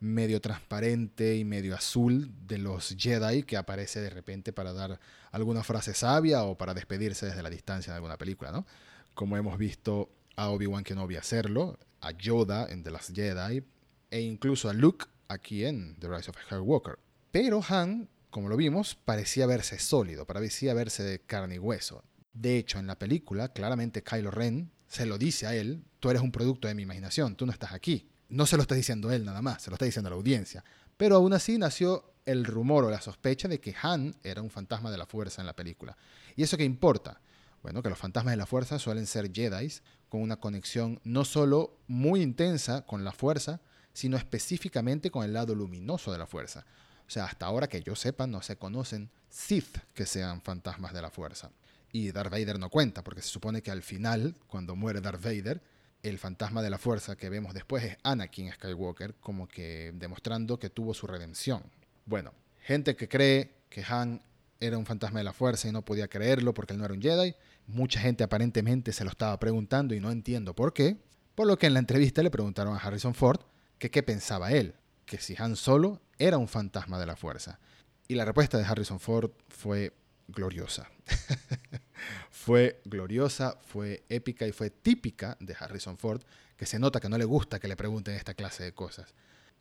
medio 0.00 0.40
transparente 0.40 1.36
y 1.36 1.44
medio 1.44 1.74
azul 1.74 2.30
de 2.46 2.58
los 2.58 2.94
Jedi 2.96 3.42
que 3.42 3.56
aparece 3.56 4.00
de 4.00 4.10
repente 4.10 4.52
para 4.52 4.72
dar 4.72 5.00
alguna 5.32 5.64
frase 5.64 5.94
sabia 5.94 6.44
o 6.44 6.56
para 6.56 6.74
despedirse 6.74 7.26
desde 7.26 7.42
la 7.42 7.50
distancia 7.50 7.92
de 7.92 7.96
alguna 7.96 8.16
película, 8.16 8.52
¿no? 8.52 8.66
Como 9.14 9.36
hemos 9.36 9.58
visto 9.58 10.10
a 10.36 10.50
Obi-Wan 10.50 10.84
Kenobi 10.84 11.16
hacerlo, 11.16 11.78
a 12.00 12.12
Yoda 12.12 12.68
en 12.70 12.84
The 12.84 12.90
Last 12.92 13.14
Jedi 13.14 13.64
e 14.10 14.20
incluso 14.20 14.68
a 14.68 14.72
Luke 14.72 15.06
aquí 15.26 15.64
en 15.64 15.96
The 15.98 16.08
Rise 16.08 16.30
of 16.30 16.36
Skywalker. 16.44 16.98
Pero 17.32 17.60
Han, 17.68 18.08
como 18.30 18.48
lo 18.48 18.56
vimos, 18.56 18.94
parecía 19.04 19.46
verse 19.46 19.78
sólido, 19.78 20.26
parecía 20.26 20.74
verse 20.74 21.02
de 21.02 21.20
carne 21.20 21.56
y 21.56 21.58
hueso. 21.58 22.04
De 22.32 22.56
hecho, 22.56 22.78
en 22.78 22.86
la 22.86 22.98
película, 22.98 23.52
claramente 23.52 24.02
Kylo 24.02 24.30
Ren 24.30 24.70
se 24.86 25.06
lo 25.06 25.18
dice 25.18 25.46
a 25.46 25.54
él, 25.54 25.84
tú 26.00 26.10
eres 26.10 26.22
un 26.22 26.32
producto 26.32 26.68
de 26.68 26.74
mi 26.74 26.82
imaginación, 26.82 27.36
tú 27.36 27.46
no 27.46 27.52
estás 27.52 27.72
aquí. 27.72 28.08
No 28.28 28.46
se 28.46 28.56
lo 28.56 28.62
está 28.62 28.74
diciendo 28.74 29.10
él 29.10 29.24
nada 29.24 29.40
más, 29.40 29.62
se 29.62 29.70
lo 29.70 29.74
está 29.74 29.86
diciendo 29.86 30.08
a 30.08 30.10
la 30.10 30.16
audiencia. 30.16 30.62
Pero 30.96 31.16
aún 31.16 31.32
así 31.32 31.56
nació 31.56 32.12
el 32.26 32.44
rumor 32.44 32.84
o 32.84 32.90
la 32.90 33.00
sospecha 33.00 33.48
de 33.48 33.58
que 33.58 33.74
Han 33.80 34.14
era 34.22 34.42
un 34.42 34.50
fantasma 34.50 34.90
de 34.90 34.98
la 34.98 35.06
fuerza 35.06 35.40
en 35.40 35.46
la 35.46 35.56
película. 35.56 35.96
¿Y 36.36 36.42
eso 36.42 36.58
qué 36.58 36.64
importa? 36.64 37.22
Bueno, 37.62 37.82
que 37.82 37.88
los 37.88 37.98
fantasmas 37.98 38.32
de 38.32 38.36
la 38.36 38.46
fuerza 38.46 38.78
suelen 38.78 39.06
ser 39.06 39.32
Jedi 39.32 39.72
con 40.08 40.20
una 40.20 40.36
conexión 40.36 41.00
no 41.04 41.24
solo 41.24 41.78
muy 41.86 42.22
intensa 42.22 42.84
con 42.84 43.02
la 43.02 43.12
fuerza, 43.12 43.60
sino 43.92 44.16
específicamente 44.16 45.10
con 45.10 45.24
el 45.24 45.32
lado 45.32 45.54
luminoso 45.54 46.12
de 46.12 46.18
la 46.18 46.26
fuerza. 46.26 46.66
O 47.08 47.10
sea, 47.10 47.24
hasta 47.24 47.46
ahora 47.46 47.68
que 47.68 47.82
yo 47.82 47.96
sepa, 47.96 48.26
no 48.26 48.42
se 48.42 48.56
conocen 48.56 49.10
Sith 49.30 49.78
que 49.94 50.04
sean 50.04 50.42
fantasmas 50.42 50.92
de 50.92 51.00
la 51.00 51.10
fuerza. 51.10 51.50
Y 51.90 52.12
Darth 52.12 52.30
Vader 52.30 52.58
no 52.58 52.68
cuenta, 52.68 53.02
porque 53.02 53.22
se 53.22 53.30
supone 53.30 53.62
que 53.62 53.70
al 53.70 53.82
final, 53.82 54.36
cuando 54.46 54.76
muere 54.76 55.00
Darth 55.00 55.22
Vader, 55.22 55.62
el 56.02 56.18
fantasma 56.18 56.60
de 56.60 56.68
la 56.68 56.76
fuerza 56.76 57.16
que 57.16 57.30
vemos 57.30 57.54
después 57.54 57.82
es 57.82 57.96
Anakin 58.02 58.52
Skywalker, 58.52 59.14
como 59.20 59.48
que 59.48 59.92
demostrando 59.94 60.58
que 60.58 60.68
tuvo 60.68 60.92
su 60.92 61.06
redención. 61.06 61.62
Bueno, 62.04 62.34
gente 62.60 62.94
que 62.94 63.08
cree 63.08 63.54
que 63.70 63.82
Han 63.88 64.22
era 64.60 64.76
un 64.76 64.84
fantasma 64.84 65.20
de 65.20 65.24
la 65.24 65.32
fuerza 65.32 65.68
y 65.68 65.72
no 65.72 65.84
podía 65.84 66.08
creerlo 66.08 66.52
porque 66.52 66.74
él 66.74 66.78
no 66.78 66.84
era 66.84 66.94
un 66.94 67.00
Jedi. 67.00 67.34
Mucha 67.66 68.00
gente 68.00 68.22
aparentemente 68.24 68.92
se 68.92 69.04
lo 69.04 69.10
estaba 69.10 69.38
preguntando 69.38 69.94
y 69.94 70.00
no 70.00 70.10
entiendo 70.10 70.54
por 70.54 70.74
qué. 70.74 70.98
Por 71.34 71.46
lo 71.46 71.58
que 71.58 71.68
en 71.68 71.74
la 71.74 71.80
entrevista 71.80 72.22
le 72.22 72.30
preguntaron 72.30 72.74
a 72.74 72.78
Harrison 72.78 73.14
Ford 73.14 73.40
que 73.78 73.90
qué 73.90 74.02
pensaba 74.02 74.52
él, 74.52 74.74
que 75.08 75.18
si 75.18 75.34
Han 75.38 75.56
Solo 75.56 76.00
era 76.18 76.38
un 76.38 76.46
fantasma 76.46 76.98
de 76.98 77.06
la 77.06 77.16
fuerza. 77.16 77.58
Y 78.06 78.14
la 78.14 78.24
respuesta 78.24 78.58
de 78.58 78.64
Harrison 78.64 79.00
Ford 79.00 79.30
fue 79.48 79.92
gloriosa. 80.28 80.88
fue 82.30 82.80
gloriosa, 82.84 83.58
fue 83.62 84.04
épica 84.08 84.46
y 84.46 84.52
fue 84.52 84.70
típica 84.70 85.36
de 85.40 85.56
Harrison 85.58 85.98
Ford, 85.98 86.22
que 86.56 86.66
se 86.66 86.78
nota 86.78 87.00
que 87.00 87.08
no 87.08 87.18
le 87.18 87.24
gusta 87.24 87.58
que 87.58 87.68
le 87.68 87.76
pregunten 87.76 88.14
esta 88.14 88.34
clase 88.34 88.62
de 88.64 88.72
cosas. 88.72 89.14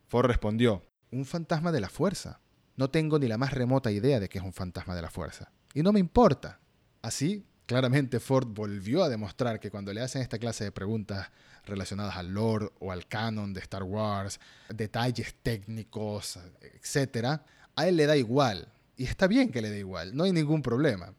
Ford 0.07 0.27
respondió, 0.27 0.83
un 1.11 1.25
fantasma 1.25 1.71
de 1.71 1.81
la 1.81 1.89
fuerza. 1.89 2.39
No 2.75 2.89
tengo 2.89 3.17
ni 3.17 3.27
la 3.27 3.37
más 3.37 3.53
remota 3.53 3.91
idea 3.91 4.19
de 4.19 4.29
que 4.29 4.37
es 4.37 4.43
un 4.43 4.53
fantasma 4.53 4.95
de 4.95 5.01
la 5.01 5.09
fuerza. 5.09 5.51
Y 5.73 5.81
no 5.81 5.93
me 5.93 5.99
importa. 5.99 6.59
Así, 7.01 7.45
claramente 7.67 8.19
Ford 8.19 8.47
volvió 8.47 9.03
a 9.03 9.09
demostrar 9.09 9.59
que 9.59 9.69
cuando 9.69 9.93
le 9.93 10.01
hacen 10.01 10.21
esta 10.21 10.39
clase 10.39 10.63
de 10.63 10.71
preguntas 10.71 11.29
relacionadas 11.65 12.15
al 12.15 12.33
lore 12.33 12.71
o 12.79 12.91
al 12.91 13.07
canon 13.07 13.53
de 13.53 13.59
Star 13.59 13.83
Wars, 13.83 14.39
detalles 14.69 15.35
técnicos, 15.43 16.39
etc., 16.61 17.41
a 17.75 17.87
él 17.87 17.97
le 17.97 18.07
da 18.07 18.17
igual. 18.17 18.69
Y 18.95 19.03
está 19.03 19.27
bien 19.27 19.51
que 19.51 19.61
le 19.61 19.69
dé 19.69 19.79
igual, 19.79 20.15
no 20.15 20.23
hay 20.23 20.31
ningún 20.31 20.63
problema. 20.63 21.13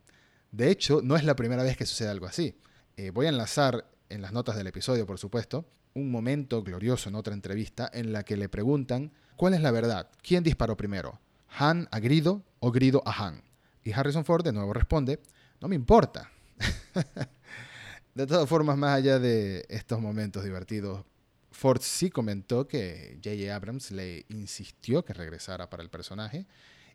De 0.51 0.71
hecho, 0.71 1.01
no 1.05 1.17
es 1.17 1.23
la 1.23 1.37
primera 1.37 1.63
vez 1.63 1.77
que 1.77 1.87
sucede 1.87 2.09
algo 2.09 2.27
así. 2.27 2.57
Eh, 2.97 3.11
voy 3.11 3.27
a 3.27 3.29
enlazar 3.29 3.87
en 4.09 4.23
las 4.23 4.33
notas 4.33 4.57
del 4.57 4.67
episodio, 4.67 5.07
por 5.07 5.19
supuesto, 5.19 5.67
un 5.93 6.11
momento 6.11 6.63
glorioso 6.63 7.11
en 7.11 7.15
otra 7.15 7.35
entrevista 7.35 7.91
en 7.93 8.13
la 8.13 8.23
que 8.23 8.39
le 8.39 8.49
preguntan 8.49 9.13
cuál 9.37 9.53
es 9.53 9.61
la 9.61 9.71
verdad, 9.71 10.09
quién 10.23 10.43
disparó 10.43 10.77
primero, 10.79 11.21
Han 11.59 11.89
a 11.91 12.01
Grido 12.01 12.43
o 12.59 12.73
Grido 12.73 13.03
a 13.05 13.27
Han. 13.27 13.43
Y 13.85 13.93
Harrison 13.93 14.25
Ford 14.25 14.43
de 14.43 14.53
nuevo 14.53 14.73
responde, 14.73 15.21
no 15.61 15.69
me 15.69 15.77
importa. 15.77 16.31
de 18.15 18.27
todas 18.27 18.49
formas, 18.49 18.77
más 18.77 18.97
allá 18.97 19.19
de 19.19 19.65
estos 19.69 20.01
momentos 20.01 20.45
divertidos, 20.45 21.05
Ford 21.51 21.81
sí 21.83 22.11
comentó 22.11 22.69
que 22.69 23.19
J.J. 23.23 23.55
Abrams 23.55 23.91
le 23.91 24.25
insistió 24.29 25.05
que 25.05 25.13
regresara 25.13 25.69
para 25.71 25.83
el 25.83 25.91
personaje 25.91 26.47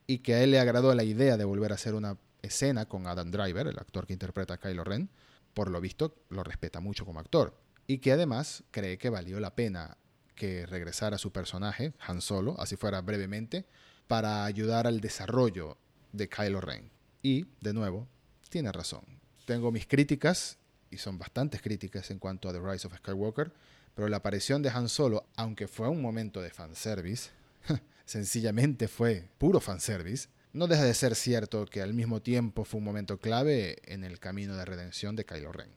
y 0.07 0.19
que 0.19 0.35
a 0.35 0.43
él 0.43 0.51
le 0.51 0.59
agradó 0.59 0.93
la 0.93 1.03
idea 1.03 1.37
de 1.37 1.45
volver 1.45 1.71
a 1.71 1.75
hacer 1.75 1.95
una 1.95 2.17
escena 2.41 2.87
con 2.87 3.07
Adam 3.07 3.31
Driver, 3.31 3.67
el 3.67 3.79
actor 3.79 4.05
que 4.05 4.13
interpreta 4.13 4.55
a 4.55 4.57
Kylo 4.59 4.83
Ren, 4.83 5.09
por 5.53 5.69
lo 5.69 5.79
visto 5.81 6.15
lo 6.29 6.43
respeta 6.43 6.79
mucho 6.79 7.05
como 7.05 7.19
actor, 7.19 7.57
y 7.87 7.99
que 7.99 8.11
además 8.11 8.63
cree 8.71 8.97
que 8.97 9.09
valió 9.09 9.39
la 9.39 9.55
pena 9.55 9.97
que 10.35 10.65
regresara 10.65 11.17
su 11.17 11.31
personaje, 11.31 11.93
Han 11.99 12.21
Solo, 12.21 12.59
así 12.59 12.75
fuera 12.75 13.01
brevemente, 13.01 13.65
para 14.07 14.45
ayudar 14.45 14.87
al 14.87 14.99
desarrollo 14.99 15.77
de 16.11 16.27
Kylo 16.27 16.59
Ren. 16.59 16.91
Y, 17.21 17.45
de 17.61 17.73
nuevo, 17.73 18.07
tiene 18.49 18.71
razón. 18.71 19.22
Tengo 19.45 19.71
mis 19.71 19.85
críticas, 19.85 20.57
y 20.89 20.97
son 20.97 21.17
bastantes 21.17 21.61
críticas 21.61 22.11
en 22.11 22.19
cuanto 22.19 22.47
a 22.47 22.53
The 22.53 22.59
Rise 22.59 22.87
of 22.87 22.95
Skywalker, 22.95 23.51
pero 23.95 24.07
la 24.07 24.17
aparición 24.17 24.61
de 24.61 24.69
Han 24.69 24.89
Solo, 24.89 25.25
aunque 25.35 25.67
fue 25.67 25.87
un 25.89 26.01
momento 26.01 26.41
de 26.41 26.49
fanservice, 26.49 27.29
sencillamente 28.05 28.87
fue 28.87 29.27
puro 29.37 29.59
fanservice, 29.59 30.29
no 30.53 30.67
deja 30.67 30.83
de 30.83 30.93
ser 30.93 31.15
cierto 31.15 31.65
que 31.65 31.81
al 31.81 31.93
mismo 31.93 32.21
tiempo 32.21 32.63
fue 32.63 32.77
un 32.77 32.83
momento 32.83 33.17
clave 33.17 33.77
en 33.85 34.03
el 34.03 34.19
camino 34.19 34.55
de 34.55 34.65
redención 34.65 35.15
de 35.15 35.25
Kylo 35.25 35.51
Ren. 35.51 35.71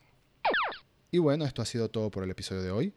Y 1.11 1.19
bueno, 1.19 1.47
esto 1.47 1.63
ha 1.63 1.67
sido 1.67 1.89
todo 1.89 2.11
por 2.11 2.25
el 2.25 2.31
episodio 2.31 2.63
de 2.63 2.71
hoy. 2.71 2.95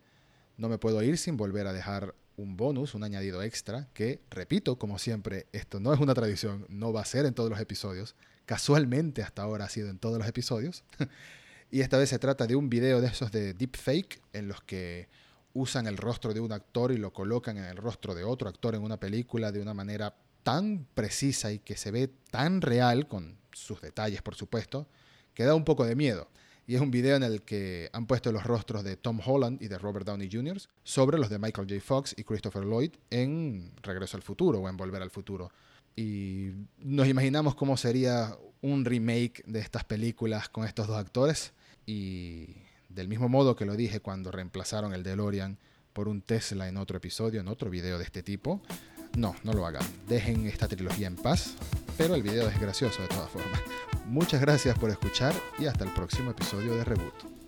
No 0.57 0.67
me 0.67 0.77
puedo 0.77 1.01
ir 1.03 1.17
sin 1.17 1.37
volver 1.37 1.67
a 1.67 1.73
dejar 1.73 2.15
un 2.35 2.57
bonus, 2.57 2.95
un 2.95 3.03
añadido 3.03 3.41
extra, 3.43 3.87
que, 3.93 4.19
repito, 4.29 4.77
como 4.77 4.99
siempre, 4.99 5.47
esto 5.53 5.79
no 5.79 5.93
es 5.93 6.01
una 6.01 6.13
tradición, 6.13 6.65
no 6.67 6.91
va 6.91 7.01
a 7.01 7.05
ser 7.05 7.25
en 7.25 7.33
todos 7.33 7.49
los 7.49 7.59
episodios. 7.59 8.15
Casualmente 8.49 9.21
hasta 9.21 9.43
ahora 9.43 9.65
ha 9.65 9.69
sido 9.69 9.91
en 9.91 9.99
todos 9.99 10.17
los 10.17 10.27
episodios. 10.27 10.83
y 11.69 11.81
esta 11.81 11.99
vez 11.99 12.09
se 12.09 12.17
trata 12.17 12.47
de 12.47 12.55
un 12.55 12.67
video 12.67 12.99
de 12.99 13.05
esos 13.05 13.31
de 13.31 13.53
deepfake, 13.53 14.19
en 14.33 14.47
los 14.47 14.59
que 14.63 15.07
usan 15.53 15.85
el 15.85 15.97
rostro 15.97 16.33
de 16.33 16.39
un 16.39 16.51
actor 16.51 16.91
y 16.91 16.97
lo 16.97 17.13
colocan 17.13 17.57
en 17.57 17.65
el 17.65 17.77
rostro 17.77 18.15
de 18.15 18.23
otro 18.23 18.49
actor 18.49 18.73
en 18.73 18.81
una 18.81 18.99
película 18.99 19.51
de 19.51 19.61
una 19.61 19.75
manera 19.75 20.15
tan 20.41 20.87
precisa 20.95 21.51
y 21.51 21.59
que 21.59 21.77
se 21.77 21.91
ve 21.91 22.09
tan 22.31 22.61
real, 22.61 23.07
con 23.07 23.37
sus 23.51 23.81
detalles 23.81 24.23
por 24.23 24.33
supuesto, 24.33 24.87
que 25.35 25.43
da 25.43 25.53
un 25.53 25.63
poco 25.63 25.85
de 25.85 25.95
miedo. 25.95 26.27
Y 26.65 26.73
es 26.73 26.81
un 26.81 26.89
video 26.89 27.17
en 27.17 27.23
el 27.23 27.43
que 27.43 27.91
han 27.93 28.07
puesto 28.07 28.31
los 28.31 28.45
rostros 28.45 28.83
de 28.83 28.97
Tom 28.97 29.19
Holland 29.23 29.61
y 29.61 29.67
de 29.67 29.77
Robert 29.77 30.07
Downey 30.07 30.27
Jr. 30.31 30.57
sobre 30.83 31.19
los 31.19 31.29
de 31.29 31.37
Michael 31.37 31.67
J. 31.69 31.81
Fox 31.85 32.15
y 32.17 32.23
Christopher 32.23 32.63
Lloyd 32.63 32.93
en 33.11 33.73
Regreso 33.83 34.17
al 34.17 34.23
Futuro 34.23 34.57
o 34.57 34.67
en 34.67 34.75
Volver 34.75 35.03
al 35.03 35.11
Futuro. 35.11 35.51
Y 35.99 36.53
nos 36.77 37.09
imaginamos 37.09 37.55
cómo 37.55 37.75
sería 37.75 38.33
un 38.61 38.85
remake 38.85 39.43
de 39.45 39.59
estas 39.59 39.83
películas 39.83 40.47
con 40.47 40.63
estos 40.63 40.87
dos 40.87 40.95
actores. 40.95 41.51
Y 41.85 42.55
del 42.87 43.09
mismo 43.09 43.27
modo 43.27 43.57
que 43.57 43.65
lo 43.65 43.75
dije 43.75 43.99
cuando 43.99 44.31
reemplazaron 44.31 44.93
el 44.93 45.03
DeLorean 45.03 45.57
por 45.91 46.07
un 46.07 46.21
Tesla 46.21 46.69
en 46.69 46.77
otro 46.77 46.95
episodio, 46.95 47.41
en 47.41 47.49
otro 47.49 47.69
video 47.69 47.97
de 47.97 48.05
este 48.05 48.23
tipo, 48.23 48.61
no, 49.17 49.35
no 49.43 49.51
lo 49.51 49.65
hagan. 49.65 49.83
Dejen 50.07 50.47
esta 50.47 50.69
trilogía 50.69 51.07
en 51.07 51.17
paz, 51.17 51.55
pero 51.97 52.15
el 52.15 52.23
video 52.23 52.47
es 52.47 52.57
gracioso 52.61 53.01
de 53.01 53.09
todas 53.09 53.29
formas. 53.29 53.59
Muchas 54.05 54.39
gracias 54.39 54.79
por 54.79 54.91
escuchar 54.91 55.33
y 55.59 55.65
hasta 55.65 55.83
el 55.83 55.91
próximo 55.91 56.31
episodio 56.31 56.77
de 56.77 56.85
Reboot. 56.85 57.38